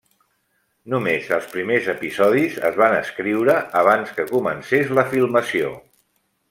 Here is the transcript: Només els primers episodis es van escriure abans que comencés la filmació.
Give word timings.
Només 0.93 1.27
els 1.37 1.49
primers 1.51 1.89
episodis 1.93 2.57
es 2.71 2.81
van 2.83 2.97
escriure 3.03 3.59
abans 3.85 4.17
que 4.19 4.27
comencés 4.35 4.95
la 5.01 5.09
filmació. 5.15 5.77